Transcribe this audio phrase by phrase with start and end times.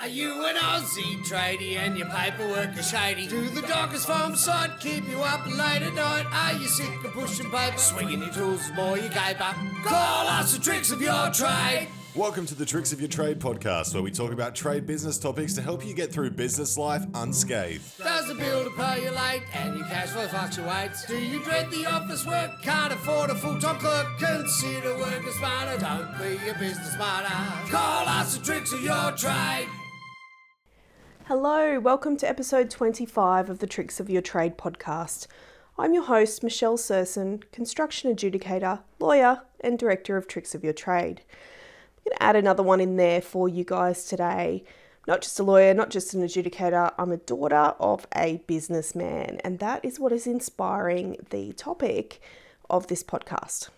[0.00, 3.26] Are you an Aussie tradie and your paperwork is shady?
[3.26, 6.24] Do the dockers farm side keep you up late at night?
[6.30, 9.52] Are you sick of pushing paper, swinging your tools more you caper?
[9.82, 11.88] Call us the tricks of your trade.
[12.14, 15.54] Welcome to the Tricks of Your Trade podcast, where we talk about trade business topics
[15.54, 17.98] to help you get through business life unscathed.
[17.98, 21.06] Does the bill to pay you late and your cash flow fluctuates?
[21.06, 22.62] Do you dread the office work?
[22.62, 24.06] Can't afford a full-time clerk?
[24.20, 25.76] Consider working smarter.
[25.80, 27.70] Don't be a business martyr.
[27.70, 29.68] Call us the tricks of your trade.
[31.28, 35.26] Hello, welcome to episode 25 of the Tricks of Your Trade podcast.
[35.78, 41.20] I'm your host, Michelle Surson, construction adjudicator, lawyer, and director of Tricks of Your Trade.
[41.28, 44.64] I'm going to add another one in there for you guys today.
[45.06, 49.58] Not just a lawyer, not just an adjudicator, I'm a daughter of a businessman, and
[49.58, 52.22] that is what is inspiring the topic
[52.70, 53.68] of this podcast.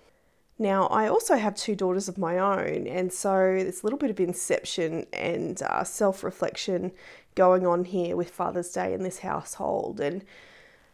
[0.60, 4.10] Now, I also have two daughters of my own, and so there's a little bit
[4.10, 6.92] of inception and uh, self reflection
[7.34, 10.00] going on here with Father's Day in this household.
[10.00, 10.24] And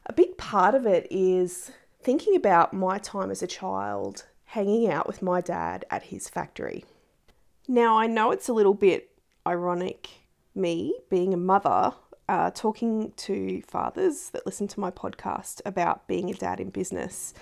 [0.06, 5.06] a big part of it is thinking about my time as a child hanging out
[5.06, 6.84] with my dad at his factory.
[7.68, 9.10] Now, I know it's a little bit
[9.46, 10.08] ironic,
[10.54, 11.92] me being a mother,
[12.28, 17.34] uh, talking to fathers that listen to my podcast about being a dad in business.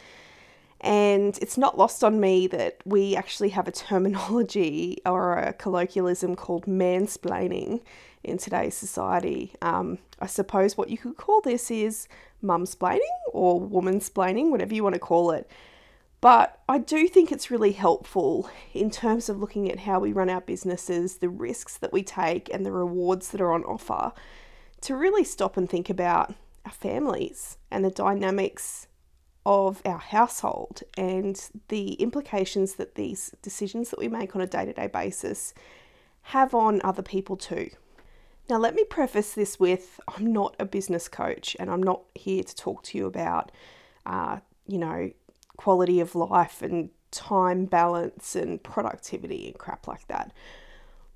[0.85, 6.37] And it's not lost on me that we actually have a terminology or a colloquialism
[6.37, 7.81] called mansplaining
[8.23, 9.55] in today's society.
[9.63, 12.07] Um, I suppose what you could call this is
[12.43, 13.01] mumsplaining
[13.33, 15.51] or womansplaining, whatever you want to call it.
[16.21, 20.29] But I do think it's really helpful in terms of looking at how we run
[20.29, 24.13] our businesses, the risks that we take, and the rewards that are on offer
[24.83, 26.35] to really stop and think about
[26.67, 28.87] our families and the dynamics
[29.47, 34.65] of our household and the implications that these decisions that we make on a day
[34.65, 35.53] to day basis
[36.23, 37.71] have on other people too.
[38.49, 42.43] Now, let me preface this with I'm not a business coach and I'm not here
[42.43, 43.51] to talk to you about,
[44.05, 45.11] uh, you know,
[45.57, 50.33] quality of life and time balance and productivity and crap like that.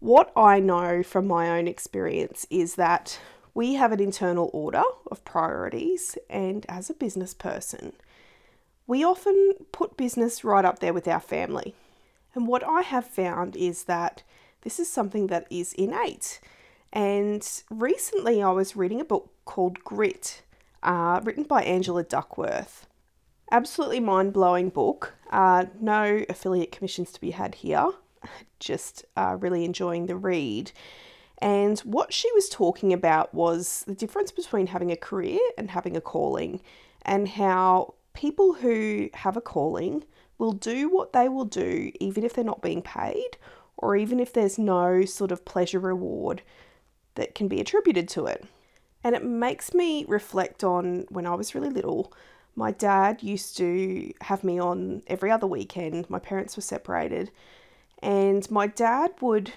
[0.01, 3.19] What I know from my own experience is that
[3.53, 7.95] we have an internal order of priorities, and as a business person,
[8.89, 11.75] we often put business right up there with our family.
[12.35, 14.23] And what I have found is that
[14.63, 16.41] this is something that is innate.
[16.93, 20.43] And recently I was reading a book called Grit,
[20.83, 22.87] uh, written by Angela Duckworth.
[23.51, 25.15] Absolutely mind blowing book.
[25.31, 27.91] Uh, no affiliate commissions to be had here.
[28.59, 30.73] Just uh, really enjoying the read.
[31.39, 35.97] And what she was talking about was the difference between having a career and having
[35.97, 36.61] a calling,
[37.03, 40.03] and how people who have a calling
[40.39, 43.39] will do what they will do, even if they're not being paid,
[43.77, 46.43] or even if there's no sort of pleasure reward
[47.15, 48.45] that can be attributed to it.
[49.05, 52.13] And it makes me reflect on when I was really little.
[52.57, 56.11] My dad used to have me on every other weekend.
[56.11, 57.31] My parents were separated.
[58.03, 59.53] And my dad would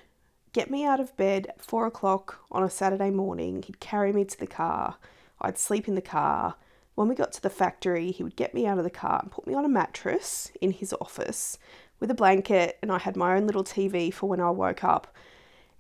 [0.54, 3.64] get me out of bed at four o'clock on a Saturday morning.
[3.64, 4.98] He'd carry me to the car.
[5.42, 6.58] I'd sleep in the car.
[6.96, 9.32] When we got to the factory, he would get me out of the car and
[9.32, 11.58] put me on a mattress in his office
[12.00, 15.16] with a blanket, and I had my own little TV for when I woke up.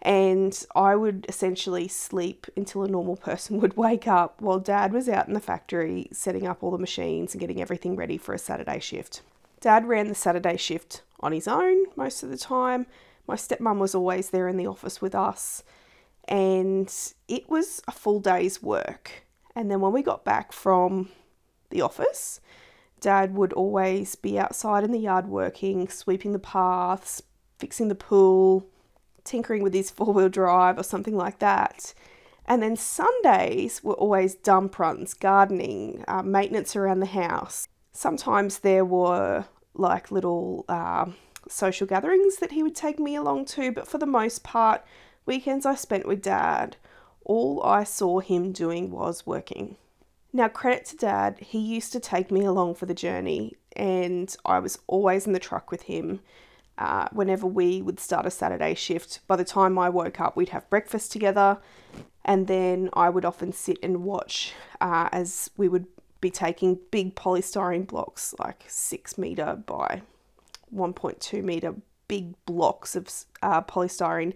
[0.02, 5.10] And I would essentially sleep until a normal person would wake up while dad was
[5.10, 8.40] out in the factory setting up all the machines and getting everything ready for a
[8.40, 9.22] Saturday shift.
[9.60, 12.88] Dad ran the Saturday shift on his own most of the time.
[13.28, 15.64] My stepmom was always there in the office with us,
[16.28, 16.92] and
[17.28, 19.24] it was a full day's work.
[19.56, 21.10] And then when we got back from
[21.70, 22.40] the office,
[23.00, 27.22] Dad would always be outside in the yard working, sweeping the paths,
[27.58, 28.68] fixing the pool,
[29.24, 31.94] tinkering with his four wheel drive or something like that.
[32.46, 37.68] And then Sundays were always dump runs, gardening, uh, maintenance around the house.
[37.92, 41.06] Sometimes there were like little uh,
[41.48, 44.84] social gatherings that he would take me along to, but for the most part,
[45.26, 46.78] weekends I spent with dad,
[47.26, 49.78] all I saw him doing was working.
[50.34, 54.60] Now, credit to dad, he used to take me along for the journey, and I
[54.60, 56.22] was always in the truck with him.
[56.78, 60.50] Uh, whenever we would start a Saturday shift, by the time I woke up, we'd
[60.50, 61.58] have breakfast together,
[62.24, 65.86] and then I would often sit and watch uh, as we would
[66.22, 70.02] be taking big polystyrene blocks, like six meter by
[70.74, 71.76] 1.2 meter
[72.08, 73.10] big blocks of
[73.42, 74.34] uh, polystyrene,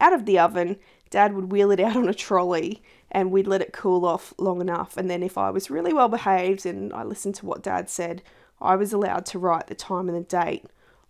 [0.00, 0.76] out of the oven.
[1.10, 4.60] Dad would wheel it out on a trolley and we'd let it cool off long
[4.60, 4.96] enough.
[4.96, 8.22] And then, if I was really well behaved and I listened to what Dad said,
[8.60, 10.66] I was allowed to write the time and the date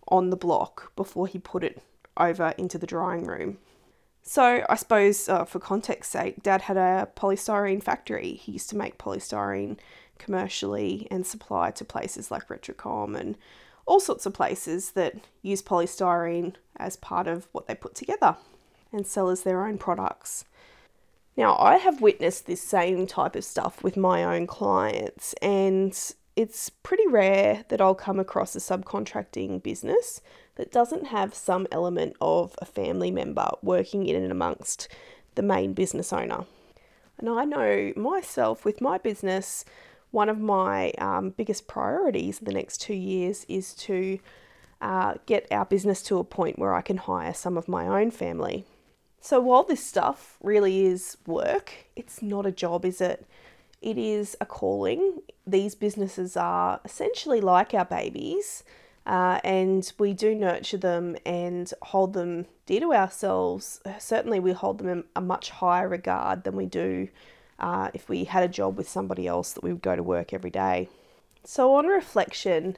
[0.07, 1.81] on the block before he put it
[2.15, 3.57] over into the drying room.
[4.23, 8.33] So, I suppose uh, for context sake, Dad had a polystyrene factory.
[8.33, 9.77] He used to make polystyrene
[10.17, 13.37] commercially and supply to places like Retrocom and
[13.85, 18.35] all sorts of places that use polystyrene as part of what they put together
[18.91, 20.45] and sell as their own products.
[21.35, 25.95] Now, I have witnessed this same type of stuff with my own clients, and
[26.35, 30.21] it's pretty rare that I'll come across a subcontracting business
[30.55, 34.87] that doesn't have some element of a family member working in and amongst
[35.35, 36.45] the main business owner.
[37.19, 39.65] And I know myself with my business,
[40.11, 44.19] one of my um, biggest priorities in the next two years is to
[44.81, 48.11] uh, get our business to a point where I can hire some of my own
[48.11, 48.65] family.
[49.21, 53.25] So while this stuff really is work, it's not a job, is it?
[53.81, 55.21] It is a calling.
[55.45, 58.63] These businesses are essentially like our babies,
[59.05, 63.79] uh, and we do nurture them and hold them dear to ourselves.
[63.99, 67.07] Certainly, we hold them in a much higher regard than we do
[67.59, 70.33] uh, if we had a job with somebody else that we would go to work
[70.33, 70.89] every day.
[71.43, 72.77] So, on reflection,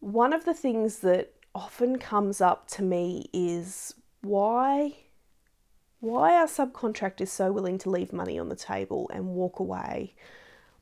[0.00, 4.96] one of the things that often comes up to me is why
[6.04, 10.14] why are subcontractors so willing to leave money on the table and walk away?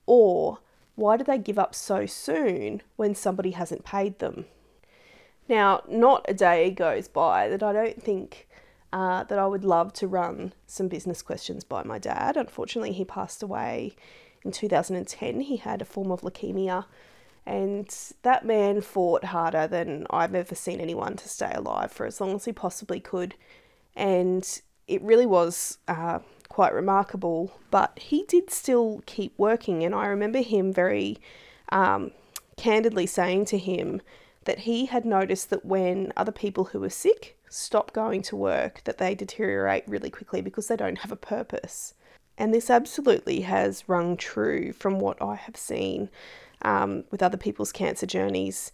[0.05, 0.59] Or
[0.97, 4.47] why do they give up so soon when somebody hasn't paid them?
[5.49, 8.49] Now, not a day goes by that I don't think
[8.93, 12.37] uh, that I would love to run some business questions by my dad.
[12.37, 13.95] Unfortunately, he passed away
[14.45, 15.41] in 2010.
[15.43, 16.87] He had a form of leukemia,
[17.47, 17.89] and
[18.23, 22.35] that man fought harder than I've ever seen anyone to stay alive for as long
[22.35, 23.37] as he possibly could.
[23.95, 26.19] And it really was uh,
[26.49, 29.83] quite remarkable, but he did still keep working.
[29.85, 31.19] And I remember him very
[31.71, 32.11] um,
[32.57, 34.03] candidly saying to him
[34.45, 38.83] that he had noticed that when other people who were sick stop going to work,
[38.85, 41.95] that they deteriorate really quickly because they don't have a purpose.
[42.39, 46.09] And this absolutely has rung true from what I have seen
[46.63, 48.73] um, with other people's cancer journeys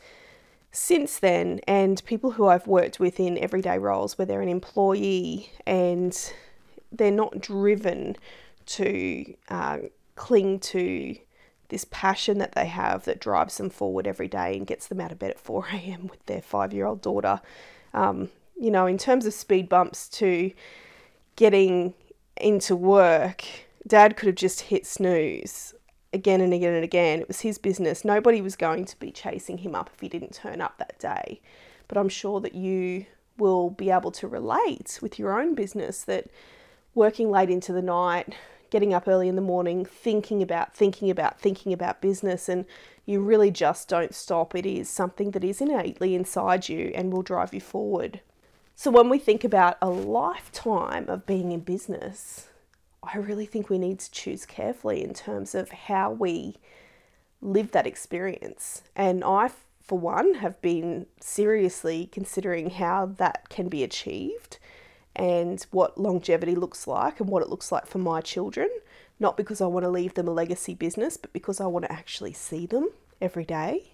[0.71, 5.51] since then, and people who I've worked with in everyday roles where they're an employee
[5.67, 6.33] and
[6.93, 8.17] they're not driven
[8.67, 9.79] to uh,
[10.15, 11.17] cling to
[11.69, 15.13] this passion that they have that drives them forward every day and gets them out
[15.13, 16.09] of bed at 4 a.m.
[16.09, 17.41] with their five year old daughter.
[17.95, 20.53] Um, you know, in terms of speed bumps to
[21.37, 21.95] getting
[22.37, 23.45] into work,
[23.87, 25.75] dad could have just hit snooze
[26.13, 27.21] again and again and again.
[27.21, 28.05] It was his business.
[28.05, 31.41] Nobody was going to be chasing him up if he didn't turn up that day.
[31.87, 33.07] But I'm sure that you
[33.37, 36.27] will be able to relate with your own business that
[36.95, 38.35] working late into the night,
[38.71, 42.67] getting up early in the morning, thinking about, thinking about, thinking about business, and
[43.07, 44.55] you really just don't stop.
[44.55, 48.21] It is something that is innately inside you and will drive you forward.
[48.75, 52.49] So, when we think about a lifetime of being in business,
[53.03, 56.57] I really think we need to choose carefully in terms of how we
[57.41, 58.83] live that experience.
[58.97, 59.51] And I,
[59.83, 64.59] for one, have been seriously considering how that can be achieved
[65.15, 68.69] and what longevity looks like and what it looks like for my children.
[69.21, 71.93] Not because I want to leave them a legacy business, but because I want to
[71.93, 72.91] actually see them
[73.21, 73.93] every day.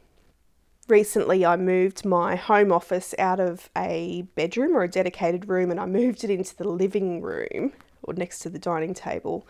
[0.87, 5.81] Recently, I moved my home office out of a bedroom or a dedicated room and
[5.81, 7.73] I moved it into the living room
[8.05, 9.47] or next to the dining table.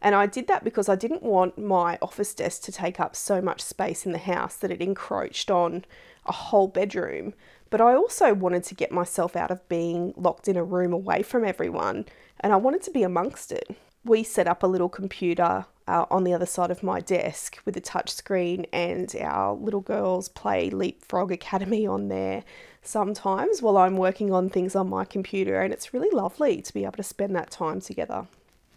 [0.00, 3.40] And I did that because I didn't want my office desk to take up so
[3.40, 5.84] much space in the house that it encroached on
[6.26, 7.34] a whole bedroom.
[7.70, 11.22] But I also wanted to get myself out of being locked in a room away
[11.22, 12.06] from everyone
[12.40, 13.76] and I wanted to be amongst it.
[14.04, 17.76] We set up a little computer uh, on the other side of my desk with
[17.76, 22.44] a touch screen, and our little girls play Leapfrog Academy on there
[22.82, 26.84] sometimes while I'm working on things on my computer, and it's really lovely to be
[26.84, 28.26] able to spend that time together.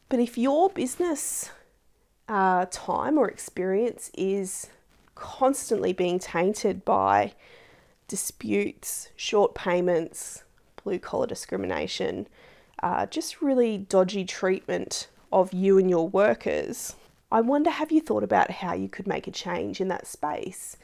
[0.10, 1.51] But if your business
[2.27, 4.67] uh, time or experience is
[5.15, 7.34] constantly being tainted by
[8.08, 10.43] disputes, short payments,
[10.84, 12.27] blue collar discrimination,
[12.84, 16.96] uh, just really dodgy treatment of you and your workers,
[17.31, 20.75] I wonder have you thought about how you could make a change in that space?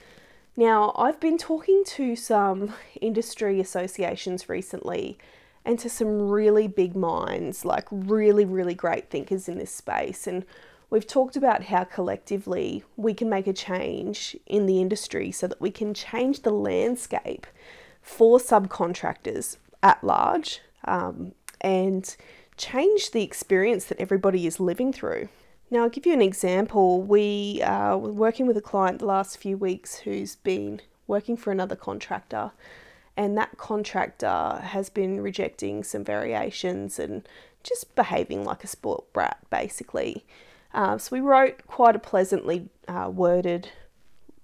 [0.59, 5.19] Now, I've been talking to some industry associations recently
[5.63, 10.25] and to some really big minds, like really, really great thinkers in this space.
[10.25, 10.45] And
[10.89, 15.61] we've talked about how collectively we can make a change in the industry so that
[15.61, 17.45] we can change the landscape
[18.01, 22.15] for subcontractors at large um, and
[22.55, 25.29] change the experience that everybody is living through.
[25.69, 27.01] Now, I'll give you an example.
[27.01, 31.51] We uh, were working with a client the last few weeks who's been working for
[31.51, 32.51] another contractor,
[33.17, 37.27] and that contractor has been rejecting some variations and
[37.63, 40.25] just behaving like a sport brat, basically.
[40.73, 43.69] Uh, so we wrote quite a pleasantly uh, worded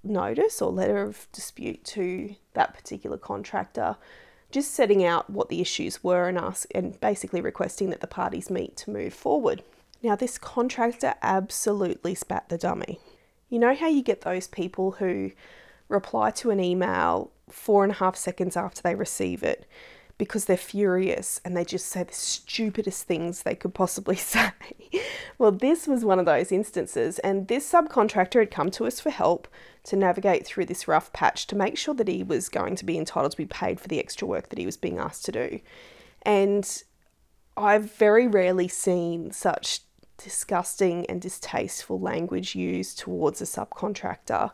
[0.04, 3.96] notice or letter of dispute to that particular contractor,
[4.52, 8.50] just setting out what the issues were and ask and basically requesting that the parties
[8.50, 9.64] meet to move forward.
[10.04, 13.00] Now, this contractor absolutely spat the dummy.
[13.50, 15.32] You know how you get those people who
[15.88, 19.66] reply to an email four and a half seconds after they receive it
[20.18, 24.52] because they're furious and they just say the stupidest things they could possibly say.
[25.38, 29.10] well, this was one of those instances, and this subcontractor had come to us for
[29.10, 29.48] help
[29.86, 32.98] to navigate through this rough patch to make sure that he was going to be
[32.98, 35.60] entitled to be paid for the extra work that he was being asked to do.
[36.24, 36.84] And
[37.56, 39.82] I've very rarely seen such
[40.24, 44.52] disgusting and distasteful language used towards a subcontractor.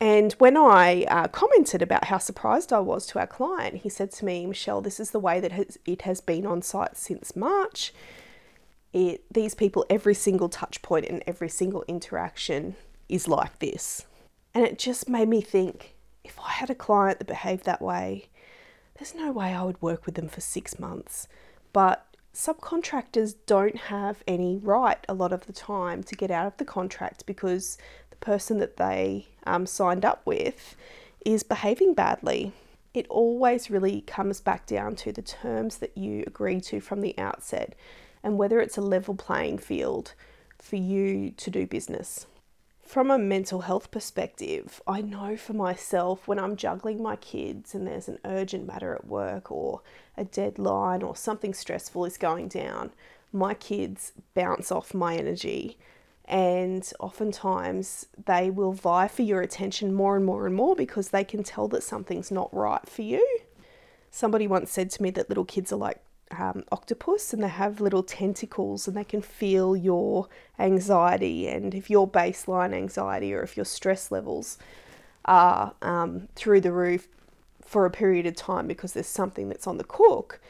[0.00, 4.10] And when I uh, commented about how surprised I was to our client, he said
[4.12, 7.94] to me, Michelle, this is the way that it has been on site since March.
[8.92, 12.74] It, these people, every single touch point and every single interaction
[13.08, 14.04] is like this.
[14.52, 15.94] And it just made me think
[16.24, 18.28] if I had a client that behaved that way,
[18.98, 21.28] there's no way I would work with them for six months.
[21.72, 26.56] But subcontractors don't have any right a lot of the time to get out of
[26.56, 27.76] the contract because
[28.10, 30.74] the person that they um, signed up with
[31.26, 32.52] is behaving badly.
[32.94, 37.16] It always really comes back down to the terms that you agree to from the
[37.18, 37.74] outset
[38.22, 40.14] and whether it's a level playing field
[40.58, 42.26] for you to do business
[42.84, 47.86] from a mental health perspective, I know for myself when I'm juggling my kids and
[47.86, 49.80] there's an urgent matter at work or
[50.16, 52.92] a deadline or something stressful is going down,
[53.32, 55.78] my kids bounce off my energy.
[56.24, 61.24] And oftentimes they will vie for your attention more and more and more because they
[61.24, 63.26] can tell that something's not right for you.
[64.10, 66.00] Somebody once said to me that little kids are like
[66.38, 71.90] um, octopus and they have little tentacles and they can feel your anxiety and if
[71.90, 74.58] your baseline anxiety or if your stress levels
[75.24, 77.08] are um, through the roof
[77.64, 80.40] for a period of time because there's something that's on the cook,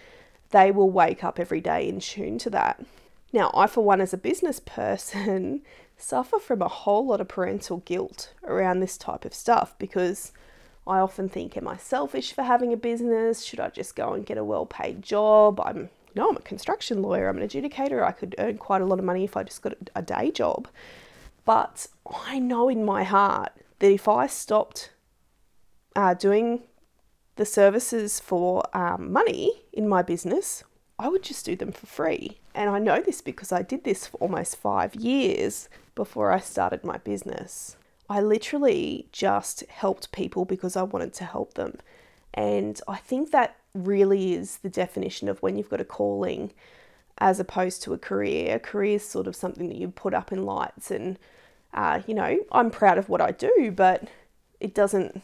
[0.51, 2.85] they will wake up every day in tune to that.
[3.33, 5.63] Now, I, for one, as a business person,
[5.97, 10.33] suffer from a whole lot of parental guilt around this type of stuff because
[10.87, 13.45] I often think, am I selfish for having a business?
[13.45, 15.61] Should I just go and get a well paid job?
[15.61, 18.03] I'm no, I'm a construction lawyer, I'm an adjudicator.
[18.03, 20.69] I could earn quite a lot of money if I just got a day job.
[21.45, 24.91] But I know in my heart that if I stopped
[25.97, 26.65] uh, doing
[27.37, 30.65] the services for um, money in my business,
[30.99, 32.39] I would just do them for free.
[32.55, 36.85] And I know this because I did this for almost five years before I started
[36.85, 37.77] my business.
[38.09, 41.79] I literally just helped people because I wanted to help them.
[42.35, 46.53] And I think that really is the definition of when you've got a calling
[47.19, 48.57] as opposed to a career.
[48.57, 51.19] A career is sort of something that you put up in lights, and
[51.75, 54.09] uh, you know, I'm proud of what I do, but
[54.61, 55.23] it doesn't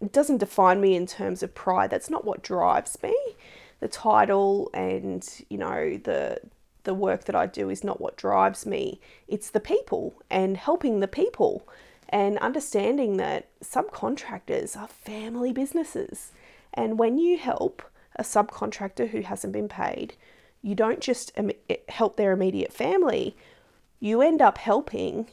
[0.00, 1.90] it doesn't define me in terms of pride.
[1.90, 3.14] That's not what drives me.
[3.80, 6.40] The title and you know the
[6.86, 11.00] the work that I do is not what drives me, it's the people and helping
[11.00, 11.68] the people
[12.08, 16.32] and understanding that subcontractors are family businesses.
[16.72, 17.82] And when you help
[18.14, 20.14] a subcontractor who hasn't been paid,
[20.62, 21.32] you don't just
[21.88, 23.36] help their immediate family,
[24.00, 25.26] you end up helping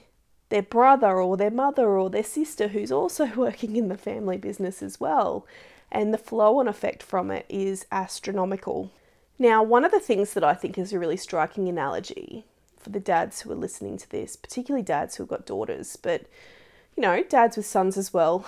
[0.49, 4.81] their brother or their mother or their sister who's also working in the family business
[4.81, 5.45] as well.
[5.91, 8.91] And the flow on effect from it is astronomical.
[9.39, 12.45] Now, one of the things that I think is a really striking analogy
[12.77, 16.25] for the dads who are listening to this, particularly dads who've got daughters, but
[16.95, 18.45] you know, dads with sons as well.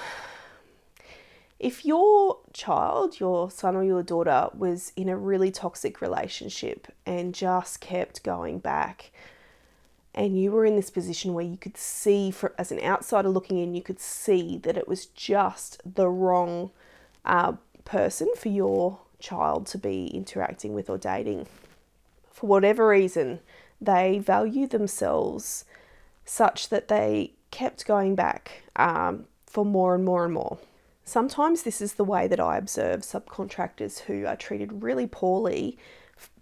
[1.58, 7.34] If your child, your son or your daughter, was in a really toxic relationship and
[7.34, 9.12] just kept going back,
[10.14, 13.58] and you were in this position where you could see, for, as an outsider looking
[13.58, 16.72] in, you could see that it was just the wrong
[17.24, 21.48] uh, person for your child to be interacting with or dating.
[22.32, 23.40] For whatever reason,
[23.82, 25.66] they value themselves
[26.26, 30.58] such that they kept going back um, for more and more and more.
[31.04, 35.78] Sometimes this is the way that I observe subcontractors who are treated really poorly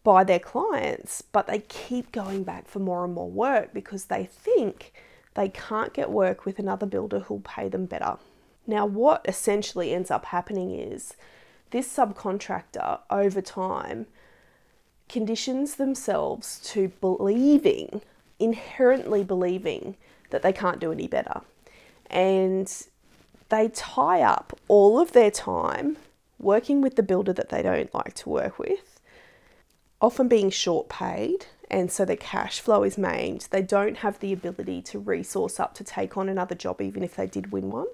[0.03, 4.25] by their clients, but they keep going back for more and more work because they
[4.25, 4.93] think
[5.33, 8.17] they can't get work with another builder who'll pay them better.
[8.65, 11.15] Now, what essentially ends up happening is
[11.73, 14.05] this subcontractor over time
[15.09, 18.01] conditions themselves to believing,
[18.39, 19.97] inherently believing,
[20.29, 21.41] that they can't do any better.
[22.09, 22.71] And
[23.49, 25.97] they tie up all of their time
[26.39, 28.99] working with the builder that they don't like to work with,
[29.99, 33.47] often being short paid and so their cash flow is maimed.
[33.49, 37.15] They don't have the ability to resource up to take on another job, even if
[37.15, 37.87] they did win one.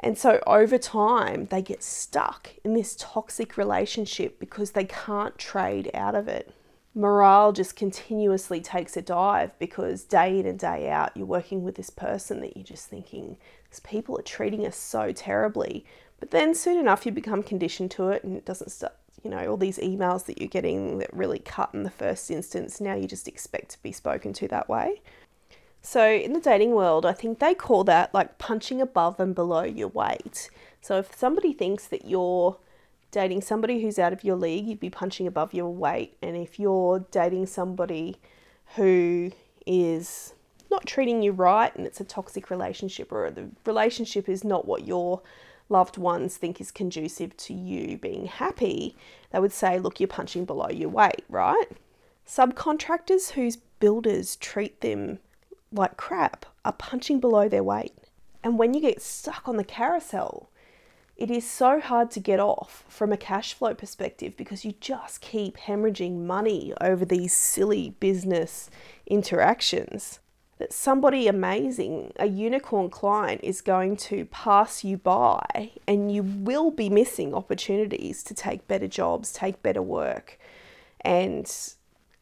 [0.00, 5.90] And so over time, they get stuck in this toxic relationship because they can't trade
[5.92, 6.54] out of it.
[6.94, 11.76] Morale just continuously takes a dive because day in and day out, you're working with
[11.76, 13.36] this person that you're just thinking,
[13.70, 15.84] these people are treating us so terribly.
[16.18, 18.98] But then soon enough, you become conditioned to it and it doesn't stop.
[19.22, 22.80] you know, all these emails that you're getting that really cut in the first instance.
[22.80, 25.02] Now you just expect to be spoken to that way.
[25.82, 29.62] So, in the dating world, I think they call that like punching above and below
[29.62, 30.50] your weight.
[30.80, 32.58] So, if somebody thinks that you're
[33.10, 36.16] dating somebody who's out of your league, you'd be punching above your weight.
[36.22, 38.16] And if you're dating somebody
[38.76, 39.32] who
[39.66, 40.34] is
[40.70, 44.86] not treating you right and it's a toxic relationship or the relationship is not what
[44.86, 45.22] your
[45.68, 48.96] loved ones think is conducive to you being happy,
[49.32, 51.66] they would say, look, you're punching below your weight, right?
[52.26, 55.18] Subcontractors whose builders treat them
[55.72, 57.94] like crap are punching below their weight.
[58.42, 60.50] And when you get stuck on the carousel,
[61.16, 65.20] it is so hard to get off from a cash flow perspective because you just
[65.20, 68.70] keep hemorrhaging money over these silly business
[69.06, 70.20] interactions.
[70.56, 76.70] That somebody amazing, a unicorn client, is going to pass you by, and you will
[76.70, 80.38] be missing opportunities to take better jobs, take better work,
[81.00, 81.50] and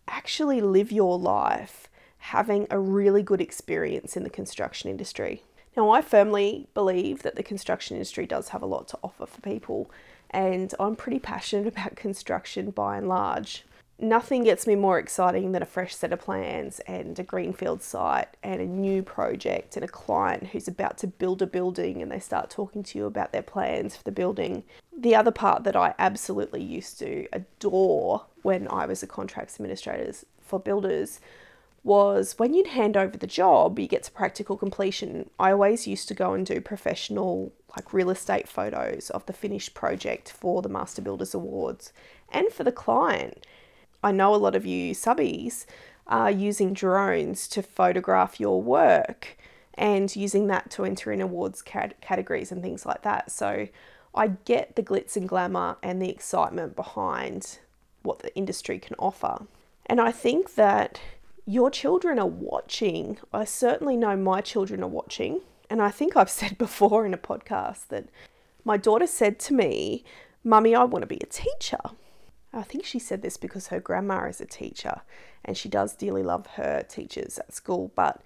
[0.07, 1.88] actually live your life
[2.29, 5.43] having a really good experience in the construction industry.
[5.75, 9.41] Now, I firmly believe that the construction industry does have a lot to offer for
[9.41, 9.91] people,
[10.29, 13.65] and I'm pretty passionate about construction by and large.
[13.99, 18.29] Nothing gets me more exciting than a fresh set of plans and a greenfield site
[18.43, 22.21] and a new project and a client who's about to build a building and they
[22.21, 24.63] start talking to you about their plans for the building.
[24.97, 30.13] The other part that I absolutely used to adore when I was a contracts administrator
[30.41, 31.21] for builders
[31.89, 35.31] was when you'd hand over the job, you get to practical completion.
[35.41, 39.73] I always used to go and do professional, like real estate photos of the finished
[39.73, 41.95] project for the Master Builders Awards
[42.29, 43.47] and for the client.
[44.05, 45.65] I know a lot of you subbies
[46.07, 49.39] are using drones to photograph your work
[49.73, 53.31] and using that to enter in awards cat- categories and things like that.
[53.31, 53.67] So
[54.15, 57.61] I get the glitz and glamour and the excitement behind
[58.03, 59.47] what the industry can offer.
[59.87, 61.01] And I think that
[61.49, 63.17] your children are watching.
[63.33, 65.41] I certainly know my children are watching.
[65.71, 68.09] And I think I've said before in a podcast that
[68.65, 70.05] my daughter said to me,
[70.45, 71.81] Mummy, I want to be a teacher.
[72.53, 75.01] I think she said this because her grandma is a teacher
[75.43, 77.93] and she does dearly love her teachers at school.
[77.97, 78.21] But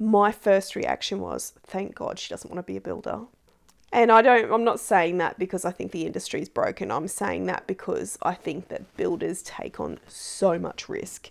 [0.00, 3.20] my first reaction was, thank God she doesn't want to be a builder.
[3.92, 6.90] And I don't, I'm not saying that because I think the industry is broken.
[6.90, 11.30] I'm saying that because I think that builders take on so much risk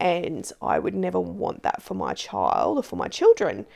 [0.00, 3.66] and I would never want that for my child or for my children.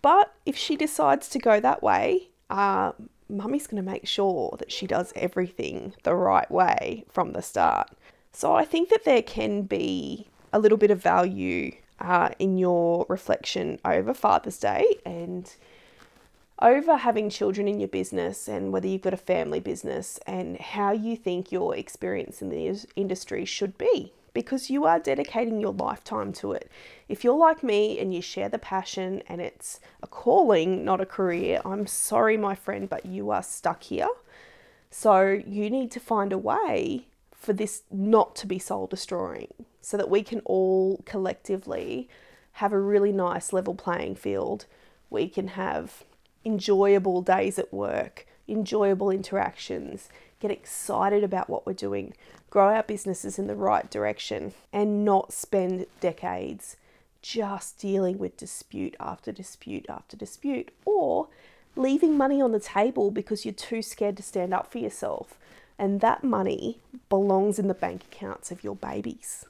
[0.00, 2.92] But if she decides to go that way, uh,
[3.28, 7.90] mummy's going to make sure that she does everything the right way from the start.
[8.32, 13.04] So I think that there can be a little bit of value uh, in your
[13.08, 15.52] reflection over Father's Day and
[16.62, 20.92] over having children in your business and whether you've got a family business and how
[20.92, 26.32] you think your experience in the industry should be because you are dedicating your lifetime
[26.32, 26.70] to it.
[27.08, 31.06] If you're like me and you share the passion and it's a calling, not a
[31.06, 34.06] career, I'm sorry, my friend, but you are stuck here.
[34.92, 39.96] So you need to find a way for this not to be soul destroying so
[39.96, 42.08] that we can all collectively
[42.52, 44.66] have a really nice level playing field.
[45.10, 46.04] We can have
[46.44, 50.08] enjoyable days at work, enjoyable interactions,
[50.40, 52.14] get excited about what we're doing,
[52.50, 56.76] grow our businesses in the right direction, and not spend decades
[57.20, 61.28] just dealing with dispute after dispute after dispute, or
[61.76, 65.38] leaving money on the table because you're too scared to stand up for yourself.
[65.78, 69.44] And that money belongs in the bank accounts of your babies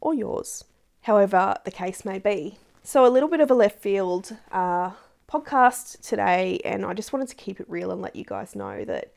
[0.00, 0.64] or yours,
[1.02, 2.58] however the case may be.
[2.84, 4.90] So, a little bit of a left field uh,
[5.32, 8.84] podcast today, and I just wanted to keep it real and let you guys know
[8.84, 9.12] that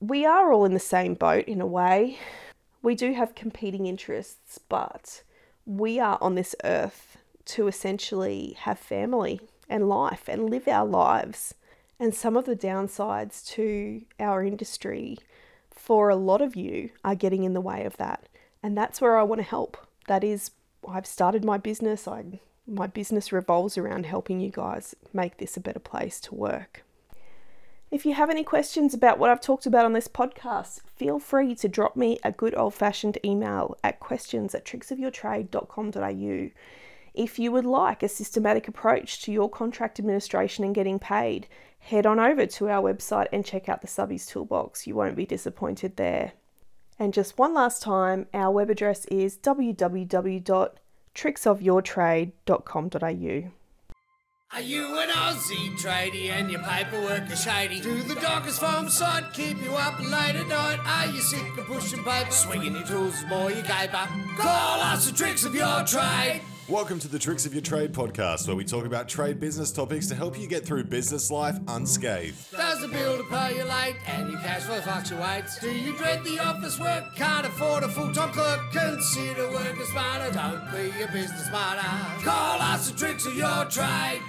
[0.00, 2.18] we are all in the same boat in a way.
[2.82, 5.22] We do have competing interests, but
[5.66, 11.54] we are on this earth to essentially have family and life and live our lives.
[12.00, 15.18] And some of the downsides to our industry
[15.70, 18.28] for a lot of you are getting in the way of that.
[18.62, 19.76] And that's where I want to help.
[20.06, 20.52] That is,
[20.88, 22.06] I've started my business.
[22.06, 26.84] I, my business revolves around helping you guys make this a better place to work.
[27.90, 31.54] If you have any questions about what I've talked about on this podcast, feel free
[31.54, 36.50] to drop me a good old fashioned email at questions at tricksofyourtrade.com.au.
[37.14, 42.04] If you would like a systematic approach to your contract administration and getting paid, head
[42.04, 44.86] on over to our website and check out the Subbies Toolbox.
[44.86, 46.32] You won't be disappointed there.
[46.98, 49.38] And just one last time, our web address is
[51.18, 53.50] www.tricksofyourtrade.com.au.
[54.50, 57.80] Are you an Aussie tradie and your paperwork is shady?
[57.80, 60.78] Do the dockers farm side keep you up late at night?
[60.86, 64.08] Are you sick of pushing paper, swinging your tools more you caper?
[64.38, 66.40] Call us the tricks of your trade.
[66.68, 70.06] Welcome to the Tricks of Your Trade podcast, where we talk about trade business topics
[70.08, 72.36] to help you get through business life unscathed.
[72.52, 75.58] Does the bill to pay you late and your cash flow fluctuates?
[75.60, 77.04] Do you dread the office work?
[77.16, 78.60] Can't afford a full-time clerk?
[78.70, 80.30] Consider working smarter.
[80.30, 81.80] Don't be a business martyr.
[82.22, 84.20] Call us the tricks of your trade.